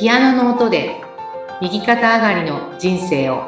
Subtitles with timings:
[0.00, 0.98] ピアノの音で
[1.60, 3.44] 右肩上がりの人生を。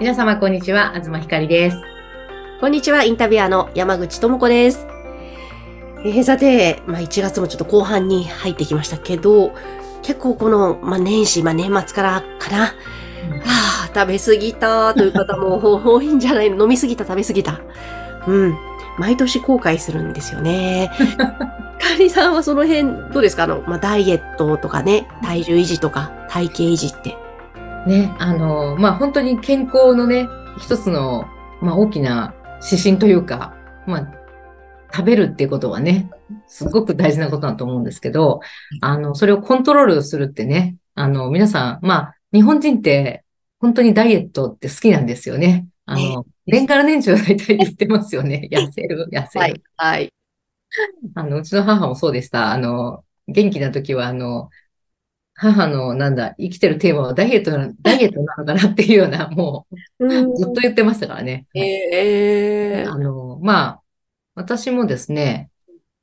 [0.00, 0.94] 皆様こんにちは。
[0.94, 1.76] 東ひかりです。
[2.58, 4.86] こんにちは、インタビュアーの山口智子です。
[6.06, 9.52] えー、さて、まあ1月もちょっと後半に入ってきましたけど、
[10.00, 12.72] 結構この、まあ年始、まあ年末からかな。
[13.32, 13.40] うん。
[13.40, 13.44] は
[13.84, 16.62] あ、食べ過ぎたという方も多いんじゃないの？
[16.62, 17.60] 飲み過ぎた、食べ過ぎた？
[18.26, 18.58] うん。
[18.98, 20.90] 毎年後悔するんですよね。
[21.18, 23.44] かりさんはその辺、どうですか？
[23.44, 27.16] あの、まあダイエットとかね、体重維持とか、体型維持って。
[27.86, 31.26] ねあのまあ本当に健康のね一つの、
[31.60, 32.34] まあ、大きな
[32.68, 33.54] 指針というか
[33.86, 34.12] まあ
[34.92, 36.10] 食べるっていうことはね、
[36.46, 38.40] すごく大事なことだと思うんですけど、
[38.80, 43.24] あの、それをコントロールするってね、あの、皆さん、まあ、日本人って
[43.60, 45.66] 本当にダイエットって好きなんですよね。
[45.86, 48.48] あの、年から年中大体言ってますよね。
[48.50, 49.40] 痩せる、痩せる。
[49.40, 49.62] はい。
[49.76, 50.12] はい。
[51.14, 52.52] あの、うちの母もそうでした。
[52.52, 54.50] あの、元気な時は、あの、
[55.34, 59.66] 母の、なんだ、生きてるテーマはダイエットな、 ダイエットなのかなっていうような、も
[59.98, 61.46] う、ずっと言ってましたからね。
[61.54, 63.82] ええあの、まあ、
[64.34, 65.50] 私もですね、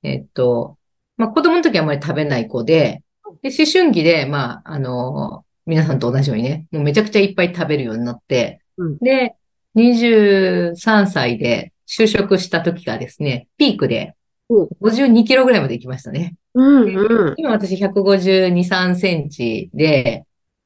[0.03, 0.77] えっと、
[1.17, 3.03] まあ子供の時はあまり食べない子で、
[3.41, 9.35] で、思春期で、まあ、あの、皆さんと同じようにね、もうめちゃくちゃいっぱい食べるようになって、うんで、
[9.75, 14.15] 23歳で就職した時がですね、ピークで
[14.49, 16.35] うん52キロぐらいまで行きましたね。
[16.53, 17.33] うんうん。
[17.37, 20.25] 今私152、3センチで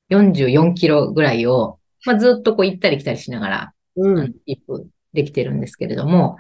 [0.10, 6.38] 44キロぐらいを、まあ、ずっとこう行ったり来たりしながら、うんキープできてるんですけれども、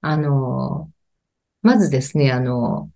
[0.00, 0.90] あの、
[1.62, 2.90] まずですね、あの、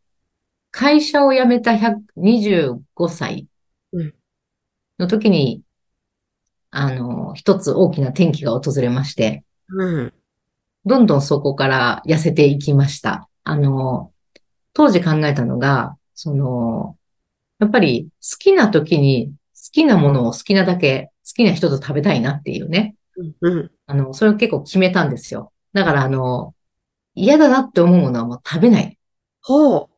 [0.71, 3.49] 会社を辞めた100 25歳
[3.93, 4.15] うん
[4.99, 5.63] の時に、
[6.77, 10.13] あの、一つ大きな転機が訪れまして、うん。
[10.85, 13.31] どんどんそこから痩せていきました。
[13.45, 14.13] あの、
[14.75, 16.97] 当時考えたのが、その、
[17.61, 22.95] やっぱり好きな時に好きなものを好きなだけ好きな人と食べたいなっていうね。
[23.41, 23.71] うん。
[23.87, 25.53] あの、それを結構決めたんですよ。
[25.73, 26.55] だから、あの、
[27.15, 28.99] 嫌だなって思うものはもう食べない。
[29.41, 29.89] ほ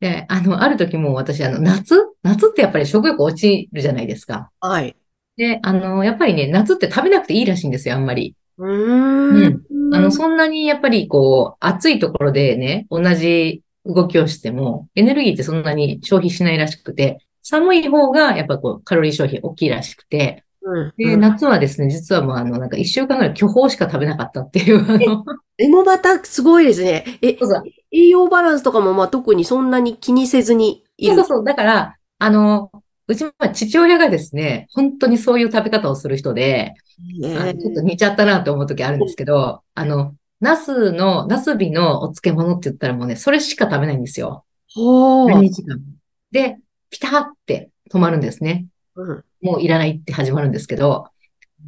[0.00, 1.94] で、あの、ある時もう私、あの、夏？
[2.22, 4.50] 夏ってやっぱり食欲落ちるじゃないですか。
[4.62, 4.66] う。
[4.66, 4.96] はい。
[5.36, 8.34] で、あの、やっぱりね、夏って食べなくていいらしいんですよ、あんまり。
[8.58, 9.62] うーん。
[9.94, 20.94] あの、そんなにやっぱりこう、暑いところでね、同じ動きをしても、エネルギーってそんなに消費しないらしくて、寒い方がやっぱこう、カロリー消費大きいらしくて、うん。
[20.96, 25.24] で、夏はですね、実はもうあの、なんか一週間ぐらい巨峰しか食べなかったっていう、あの、
[25.56, 27.04] でもまたすごいですね。
[27.20, 31.16] え、そうそう栄養バランスとかもまあ特にそんなに気にせずにいる。
[31.16, 31.44] そうそうそう。
[31.44, 32.70] だから、あの、
[33.08, 36.74] うちも父親がですね、本当にそういう食べ方をする人で、
[37.20, 44.44] ちょっと似ちゃったなと思う時あるんですけど、あの、ナスの、ナスビのお漬物って言ったらもうね、それしか食べないんですよ。
[44.74, 45.30] ほう。
[45.30, 45.82] 何日間も。
[46.30, 46.58] で、
[46.90, 48.66] ピタって止まるんですね。
[48.96, 49.24] うん。
[49.40, 51.08] もういらないって始まるんですけど、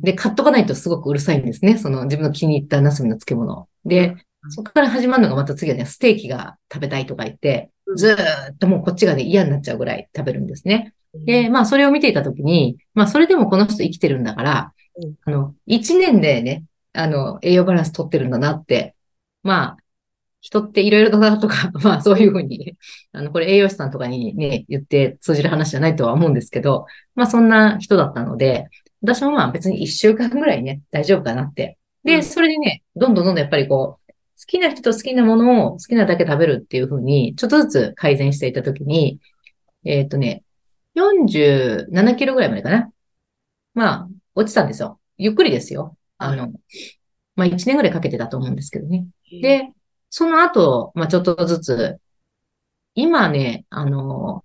[0.02, 1.78] で、買っとかないとすごくうるさいんですね。
[1.78, 3.68] その自分の気に入ったナスビの漬物。
[3.84, 4.16] で、
[4.48, 10.94] そこから始まるのがまた次はね、ステーキが食べたいとか言って、ずーっともうこっちがね、嫌になっちゃうぐらい食べるんですね。
[11.26, 18.94] で、まあそれを見ていたときに、まあそれでもこの人生きてるんだからうん、あの、一年でね、あの、栄養バランス取ってるんだなって、
[19.42, 19.76] まあ、
[20.40, 22.76] 人っていろいろだなとか、 まあそういうふうに、
[23.12, 28.68] あの、これ栄養士さんとかにね、言って通じる話じゃないとは思うんですけど、まあそんな人だったので、
[29.00, 31.78] 私もまあ別に一週間ぐらいね、大丈夫かなって。
[32.04, 34.03] で、うんそれでね、どんどんどんどんやっぱりこう、
[34.40, 39.20] 好きな人と好きなものを好きなだけ食べるっていうふうに、ちょっとずつ改善していったときに、
[39.84, 40.42] えっとね、
[40.94, 42.90] 47キロぐらいまでかな。
[43.74, 45.00] まあ、落ちたんですよ。
[45.18, 45.96] ゆっくりですよ。
[46.18, 46.52] あの、
[47.36, 49.06] まあ1年ぐらいかけてたと思うんですけどね。
[49.42, 49.72] で、
[50.10, 51.98] その後、まあちょっとずつ、
[52.94, 54.44] 今ね、あの、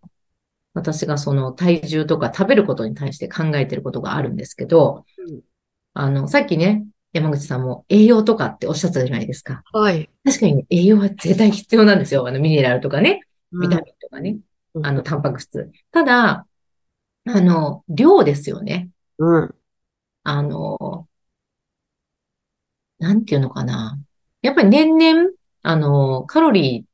[0.73, 5.41] 私がその体重とか食べることに対して考えてることがあるんですけど、うん
[5.93, 9.63] あの、さっきね、山口さんも栄養とかっておっしゃったじゃないですか。
[9.73, 10.09] はい。
[10.23, 12.27] 確かにね、栄養は絶対必要なんですよ。
[12.27, 13.21] あの、ミネラルとかね、
[13.51, 14.37] ビタミンとかね、
[14.75, 15.71] うんあの、タンパク質。
[15.91, 16.45] ただ、
[17.25, 18.89] あの、量ですよね。
[19.17, 19.55] うん。
[20.23, 21.07] あの、
[22.99, 23.97] なんていうのかな。
[24.41, 25.31] やっぱり年々、
[25.63, 26.89] あの、カロリー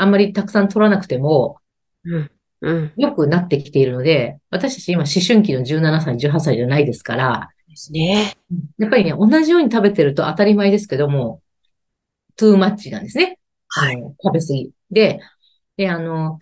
[0.00, 1.58] あんまりたくさん取らなくても
[2.04, 2.30] うん。
[2.60, 2.92] うん。
[2.96, 8.36] 良くなってきているので、私たち今思春期の17歳、18歳じゃないですから、ですね。
[8.78, 11.40] やっぱりね、同じように食べてると当たり前ですけども、
[12.36, 13.38] トゥーマッチなんですね。
[13.68, 13.96] はい。
[14.22, 14.72] 食べ過ぎ。
[14.90, 15.20] で、
[15.76, 16.40] で、あの、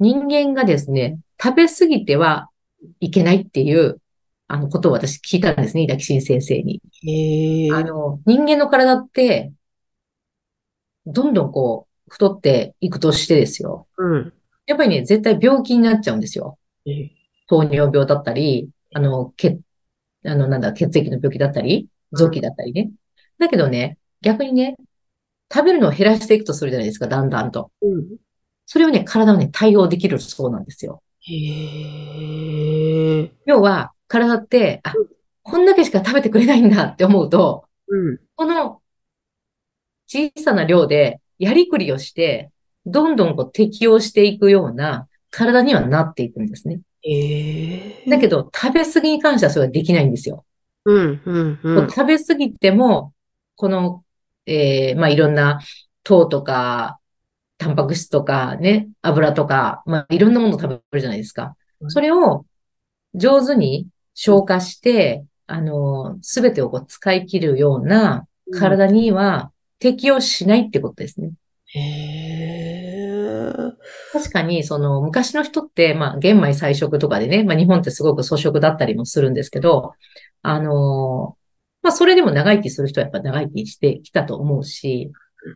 [0.00, 2.50] 人間がですね、食べ過ぎては
[2.98, 4.00] いけないっていう、
[4.48, 6.82] あの、ことを私聞いたんですね、イダキシン先生に。
[7.04, 7.72] へえ。
[7.72, 9.52] あの、人間の体って、
[11.06, 13.86] どんどんこう、太っていくとしてですよ。
[13.96, 14.32] うん。
[14.66, 16.58] やっぱりね、絶対病気になっちゃうんですよ。
[16.86, 17.10] え
[17.46, 19.60] 糖尿病だったり、あの、血、
[20.24, 22.90] あの、なんだ、血液の病気だったり、臓器だったりね。
[23.38, 24.76] だけどね、逆にね、
[25.52, 27.70] 食べるのを減らしていくとするじゃないですか、だんだんと。
[27.82, 28.16] うん。
[28.66, 31.02] それをね、体はね、対応できるそうなんですよ。
[31.20, 31.32] へ
[33.22, 33.30] え。
[33.46, 35.06] 要は、体って、あうん、
[35.42, 38.18] こんだけしか食べてくれないんだって思うと、うん。
[38.36, 38.80] この
[40.06, 42.50] 小さな量でやりくりをして、
[42.86, 46.80] どんどんこう適応していくような体にはなっていくんですね。
[47.04, 48.04] へえ。
[48.08, 50.44] だけど、食べ過ぎに関してはそれはできないんですよ。
[50.84, 51.82] うん、うん、う。
[51.82, 53.12] ん食べ過ぎても、
[53.56, 54.04] この、
[54.46, 55.60] えーまあ、いろんな
[56.02, 56.98] 糖とか、
[57.58, 61.56] タンパク質とかね、油とか、まあ、いろんなものを食べるじゃないですか。
[61.88, 62.44] それを
[63.14, 71.32] 上手に消化して、あの、すべてをこう使い切るような体には適応しないってことですね。
[71.66, 73.03] へえ。
[74.12, 79.94] 確かに、その、昔の人って、まあ、玄米菜食とかでね、まあ、日本ってすごく粗食だったりもするんですけど、
[80.42, 81.36] あの、
[81.82, 85.12] まあ、それでも長生きする人はやっぱ長生きしてきたと思うし、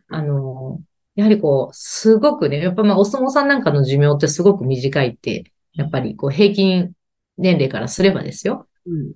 [0.09, 0.81] あの、
[1.15, 6.93] やはりこう、すごくね、やっぱまあ、お相撲さんなんかの寿命ってすごく短いって、やっぱりこう、平均
[7.39, 8.69] 年齢からすればですよ。
[8.87, 9.07] うん。
[9.07, 9.15] やっ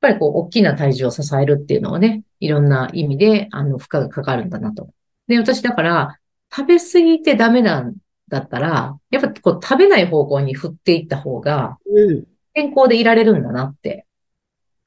[0.00, 4.88] ぱりこう、大きな体重を支えるっていうのはね、いろんな意味で、あの、負荷がかかるんだなと。
[5.26, 6.17] で、私だから、
[6.54, 7.96] 食べ過ぎてダメなん
[8.28, 12.24] だったら、やっぱこう、食べない方向に振っていった方が、うん。
[12.54, 14.06] 健康でいられるんだなって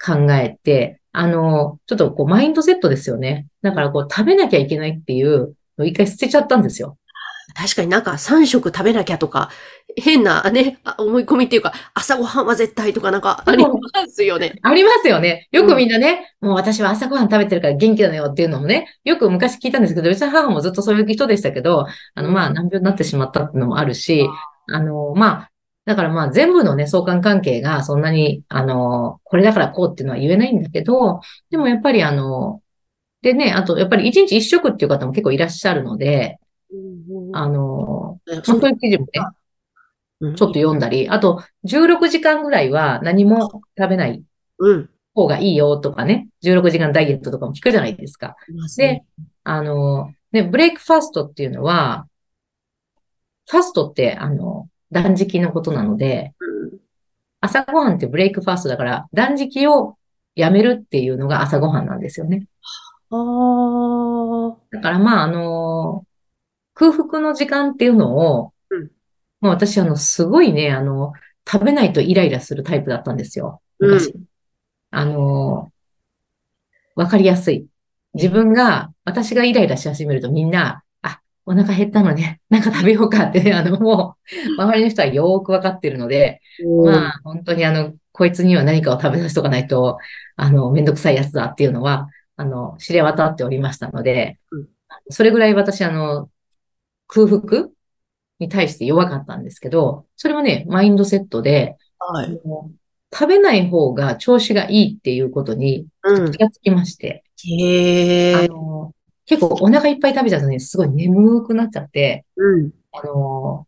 [0.04, 3.48] 考えて、あの、ちょっとこう、マインドセットですよね。
[3.62, 6.98] だからこう、食べなきゃいけないっていうのを一回捨てちゃったんですよ。
[7.54, 9.50] 確かになんか3食食べなきゃとか、
[9.96, 13.74] 変なね、あ思い込みっていうか、朝ごはんは絶対とかなんかありま
[14.10, 14.60] すよね。
[14.62, 15.48] ありますよね。
[15.52, 21.86] よくみんなね、もう私は朝ごはん食べてるから元気だよっていうのもね、よく昔聞いたんですけど、うちの母もずっとそういう人でしたけど、
[22.16, 24.28] あの、まあ、難病になってしまったっていうのもあるし、
[24.68, 25.52] あの、まあ、
[25.86, 32.62] だからまあ、全部のね、相関関係がそんなに、あの、これだからこうっていうのは言えないんだけど、でもやっぱりあの、
[33.22, 36.40] でね、あと、やっぱり一日一食っていう方も結構いらっしゃるので、
[37.34, 39.41] あの、まあ、そういう記事もね、うん
[40.22, 44.24] ちょっと読んだり、あと、16時間ぐらいは何も食べない
[44.60, 44.90] うん。
[45.14, 48.36] 方がいいよとかね、16時間ダイエットとかも聞くじゃないですか。
[48.78, 49.06] でね、
[49.44, 52.08] あの、ね、ブレイクファストっていうのは、
[53.50, 56.34] ファストって、あの、断食のことなので、
[57.42, 59.98] 朝ごはんってブレイクファストだから、断食を
[60.36, 62.46] やめるっていうのが朝ごはんなんですよね。
[63.10, 64.58] うん、ああ。
[64.72, 66.06] だからまあ、あの、
[66.74, 68.54] 空腹の時間っていうのを、
[69.42, 71.14] うんまあ私、あの、すごいね、あの、
[71.52, 73.62] 食べないとイライラするタイプだったんですよ。
[73.80, 74.14] 昔。
[74.92, 75.72] あの、
[76.96, 77.66] わかりやすい。
[78.14, 84.18] 自分が、私がイライラし始めるとみんな、あ、お腹減ったのね、 なんか食べようかってね、 あの、も
[84.58, 86.42] う、周りの人はよーくわかってるので、
[86.84, 89.98] まあ、本当にあの、こいつには何かを食べさせとかないと、
[90.36, 94.68] あの、めんどくさいやつだっていうのは、あの、知れ渡っておりましたのでうん、
[95.10, 96.30] それぐらい私、あの、
[97.08, 97.70] 空腹
[98.42, 102.42] に対して弱かったんですけど、それもね、マインドセットで、はい。
[103.14, 106.38] 食べない方が調子がいいっていうことにうん気。
[106.40, 108.36] がつきまして、へえ。
[108.36, 108.94] あの、
[109.26, 112.72] 結構お腹いっぱい食べちゃうとね、すごい眠くなっちゃって、うん。
[112.94, 113.68] あの、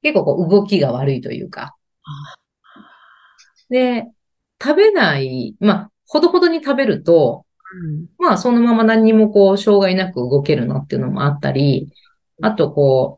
[0.00, 1.76] 結構こう動きが悪いというか。
[3.68, 4.06] で、
[4.62, 7.44] 食べない、まあ、ほどほどに食べると、
[8.18, 11.92] まあ、そのまま何にもこう、障害なく動けるなっていうのもあったり、
[12.40, 13.17] あとこ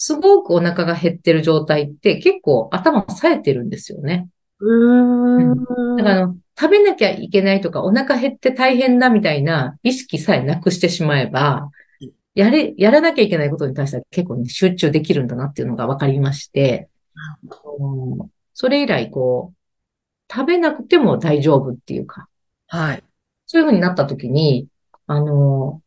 [0.00, 4.28] すごくお腹が減ってる状態って結構頭冴えてるんですよね。
[4.60, 5.52] うん。
[5.52, 5.96] うん。
[5.96, 11.70] だからあの、食べなきゃいけないとか、お腹減って大変だみたいな意識さえなくしてしまえば、
[12.36, 16.88] やれ、やらなきゃいけないことに対しては結構ね、集中できるんだなっていうのが分かりまして、
[17.80, 22.28] うんそれ以来こう、食べなくても大丈夫っていうか、
[22.68, 23.04] はい。
[23.46, 24.68] そういう風になった時に、
[25.06, 25.80] あの、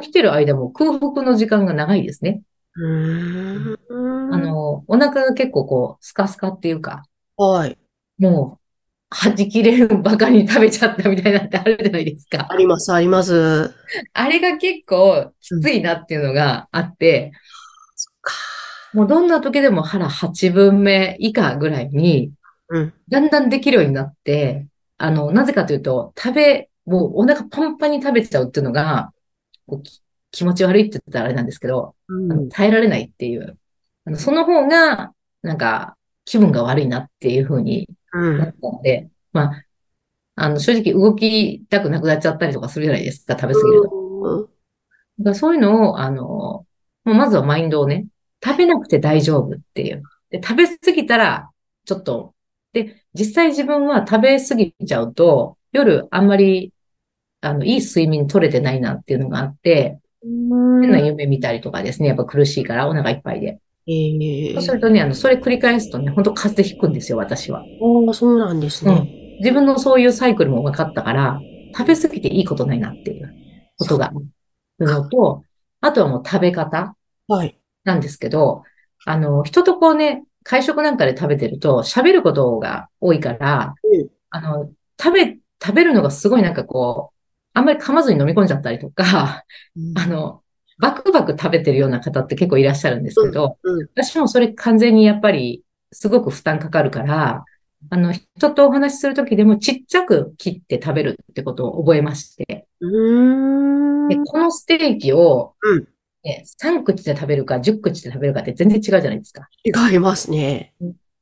[0.00, 2.42] 起きてる間も空腹の時間が長いですね。
[2.78, 4.34] うん。
[4.34, 7.04] あ、の、お腹が結構こう、スカスカっていうか、
[7.36, 7.78] はい。
[8.18, 8.68] もう、
[9.10, 12.46] 弾きれるばかりに食べちゃったみたいなってあるじゃないですか。
[12.50, 13.74] あります、あります。
[14.12, 17.32] あれが結構きついなっていうのがあって、
[17.96, 18.32] そっか。
[18.92, 22.32] もうどんな時でも腹8分目以下ぐらいに、
[22.68, 22.94] うん。
[23.08, 24.66] だんだんできるようになって、
[24.98, 29.12] あの、なぜかというと、食べ、もうお腹パンパンに食べちゃうっていうのが、
[30.30, 33.58] 気持ち悪いって言ったらあれなんですけど、あの耐えられないっていう。
[34.04, 38.38] あのその方が、なんか、気分が悪いなっていう風にうん。
[38.38, 39.64] なったので、まあ、
[40.36, 44.50] あの、正直動きたくなくなっちゃったりとかするじゃないですか、食べ過ぎると。
[45.18, 46.66] だからそういうのを、あの、
[47.04, 48.06] まずはマインドをね、
[48.44, 50.02] 食べなくて大丈夫っていう。
[50.30, 51.50] で、食べ過ぎたら、
[51.84, 52.34] ちょっと、
[52.72, 56.72] で、実際自分は食べ過ぎちゃうと、夜あんまり、
[57.40, 63.58] あの、いい睡眠取れてないなっていうのがあって、変な夢見たりとかですね、やっぱ苦しいからお腹いっぱいで。
[63.86, 67.60] ええそうするとね、あの、それ繰り返すとね、本当風邪ひくんですよ、私は。
[67.80, 69.12] ああ、そうなんですうんね。。
[69.38, 71.42] 自分のそういうサイクルも分かったから、
[71.76, 73.34] 食べ過ぎていいことないなっていう
[73.78, 74.12] ことが
[74.80, 75.44] のと、
[75.80, 76.96] あとはもう食べ方
[77.28, 77.58] はい。
[77.84, 78.64] なんですけど、
[79.04, 84.70] あの、人とこうね、会食なんかで食べてると喋ることが多いから、うんあの、
[85.00, 87.17] 食べ、食べるのがすごいなんかこう、
[87.58, 89.44] あんまり噛まずに飲み込んじゃったりとか、
[89.96, 90.42] あの、
[90.78, 97.44] バクバク食べてるような方って結構いらっしゃるんですけど、うんうん私もそれ完全にやっぱりすごく負担かかるから、
[97.90, 104.08] あの、人とお話しするときでもちっちゃく切って食べるってことを覚えまして、うーん。
[104.08, 105.88] で、このステーキを、うん
[106.22, 109.48] ね、3口で食べるか10口で食べるかって全然違うじゃないですか。
[109.64, 110.74] 違いますね。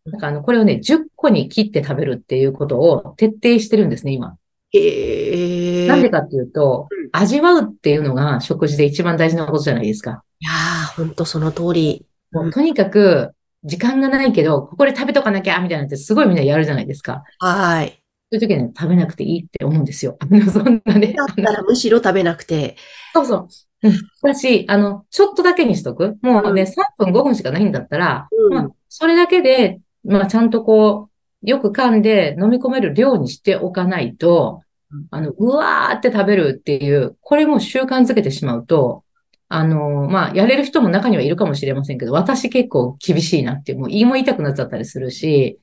[0.07, 4.37] だからあの、これをね、10個に切って食べるっていうことを徹底してるんですね、今。
[4.77, 5.89] へえ。
[5.89, 10.23] なんでかっていうとうん、味わうっていうのが食事で一番大事なことじゃないですか。
[10.41, 12.07] いやー、ほんとその通り。
[12.33, 13.33] もうとにかく、
[13.65, 17.25] 時間がないけど、ここで食べとかなきゃ、みたいなのってすごいみんなやるじゃないですか。
[17.39, 18.01] はい。
[18.31, 20.17] そういう時はね、食べなくていいって思うんですよ。
[20.23, 21.15] あのそんなね。
[21.15, 22.77] だったらむしろ食べなくて。
[23.13, 23.49] そうそう。
[23.83, 23.93] うん。
[24.23, 26.17] だし、あの、ちょっとだけにしとく。
[26.23, 31.09] もうね、3分5分しかないんだったら、うんまあ、それだけで、まあ、ちゃんとこ
[31.43, 34.66] う、よく噛んで飲み込める量にしておかないとうん、
[35.11, 39.05] あの、うわーって食べるっていう、これも習慣づけてしまうと、
[39.49, 45.61] あの、まあ、やれる人も中にはいるかもしれませんけど、私結構厳しいなっていう、もう言いも言いたくなっちゃったりするし、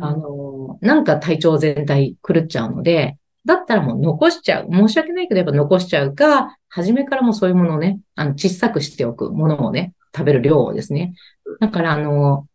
[0.00, 4.68] あの、なんか体調全体狂っちゃうので、だったらもう残しちゃう。
[4.70, 11.14] 申し訳ないけどやっぱ残しちゃうか、初めからもうそういうものをね、あの、小さくしておくものをね、食べる量をですね。
[11.60, 12.46] だからあの、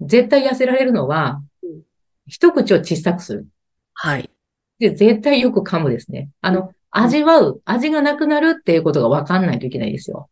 [0.00, 1.82] 絶対痩せられるのはうん、
[2.26, 3.46] 一口を小さくする。
[3.94, 4.30] はい。
[4.82, 6.28] で、絶対よく噛むですね。
[6.40, 10.28] あの、味わう、味がなくなるっていうことが分かんないといけないですよ。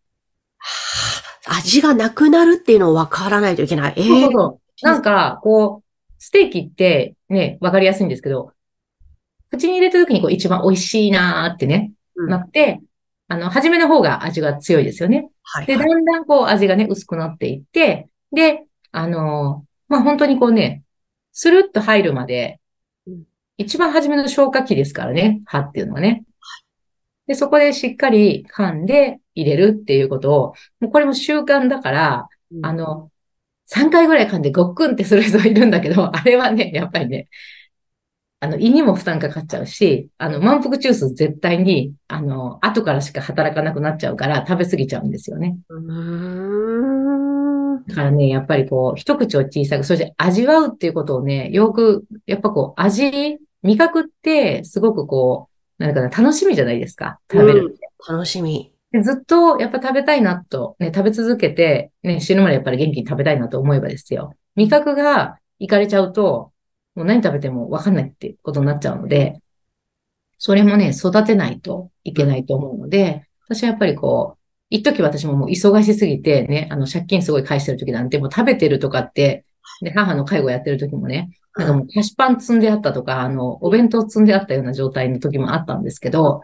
[0.58, 3.94] はあ味がなくなるっていうのを分からないといけない。
[3.96, 4.86] ええそうそうそう。
[4.86, 8.52] なんか、こう、ステーキってね、わかりやすいんですけど、
[9.50, 12.80] 口に入れた時にこう一番美味しいなーってね、うんなって、
[13.28, 15.30] あの、初めの方が味が強いですよね。
[15.66, 15.88] で、はいはい。
[15.88, 20.82] だんだんこう味がね、薄くなっていって、で、あのまあ、本当にこうね、
[21.32, 22.59] スルッと入るまでうん、
[23.60, 26.24] 一番初めの消化器ですからね、歯っていうのはね。
[27.26, 33.10] で、そこでしっかり噛んで入れるっていうことを、もうこれも習慣だから、うんあの、
[33.66, 37.28] 3回ぐらい噛んでごっくんってする人いるんだけど、 あれはね、やっぱりね、
[38.40, 45.58] あの、胃にも負担かかっちゃうし、あの、満腹中枢絶対に、あの、後からしか働かなくなっちゃうから食べ過ぎちゃうんですよね。
[47.86, 55.48] だからね、やっぱりこう、一口を小さく、そして味わうっていうことをね、よく、やっぱこう、味、味覚ってすごくこ
[55.78, 57.20] う、なんかな、楽しみじゃないですか。
[57.30, 57.88] 食べるって。
[58.08, 58.72] 楽しみ。
[58.92, 64.34] でずっとやっぱ食べたいなと、ね、食べ続けて、ね、死ぬまでやっぱり元気に食べたいなと思えばですよ。
[64.56, 66.52] 味覚がいかれちゃうと、
[66.94, 69.40] もう何食べてもわかんないってことになっちゃうので、
[70.38, 74.40] それもね、育てないといけないと思うので、私はやっぱりこう、
[74.70, 79.44] 一時私ももう忙しすぎてね、あの借金すごい返してる時なんて、もう食べてるとかって、
[79.82, 86.42] で、母の介護やってる時もね、なんかもう菓子パン積んであったとか、あの、お弁当積んであったような状態の時もあったんですけど、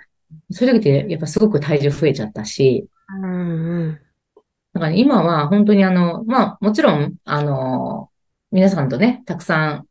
[0.51, 2.89] そういう時ってやっぱすごく体重増えちゃったし、
[3.23, 4.01] うんうん。
[4.75, 8.11] だから今は本当にあの、まあもちろん、あの、
[8.51, 9.87] 皆さんとね、たくさん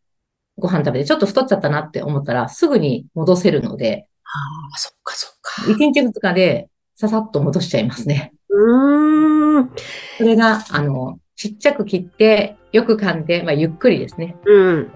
[0.58, 4.30] ご飯食べてちょっと太っちゃったなって思ったらすぐに戻せるので、あ
[4.74, 5.64] あ、そっかそっか。
[5.72, 8.34] 1日2日でささっと戻しちゃいますね。
[8.50, 9.72] うーん。
[10.18, 14.36] それが、あの、ちっちゃく切って、よく噛んで、まあゆっくりですね。
[14.46, 14.92] うん。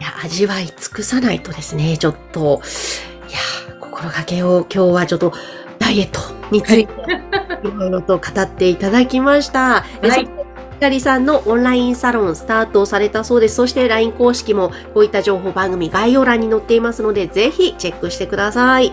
[0.00, 2.62] いや、味わい尽くさないとですね、ちょっと、
[3.28, 5.32] いや、心がけを今日はちょっと
[5.80, 6.20] ダイエット
[6.52, 6.92] について、
[7.66, 9.84] いろいろと語っていただきました。
[10.02, 10.30] えはい
[10.80, 13.56] ひかりさんのオンラインサロンスタートされたそうです。
[13.56, 18.86] そして LINE 公式もこういった情報番組概要欄に載っていますので、ぜひチェックしてください。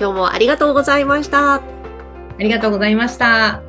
[0.00, 1.54] 今日もありがとうございました。
[1.54, 1.62] あ
[2.40, 3.65] りがとうございました。